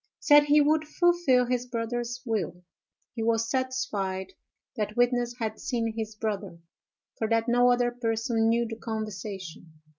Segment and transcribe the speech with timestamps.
[0.19, 2.63] Said he would fulfil his brother's will.
[3.13, 4.33] He was satisfied
[4.75, 6.57] that witness had seen his brother,
[7.19, 9.73] for that no other person knew the conversation.